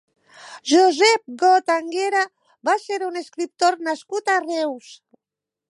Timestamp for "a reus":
4.35-4.91